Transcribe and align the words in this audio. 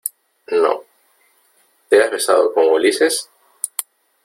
no.¿ 0.47 0.81
te 1.89 2.01
has 2.01 2.09
besado 2.09 2.51
con 2.55 2.65
Ulises? 2.65 3.29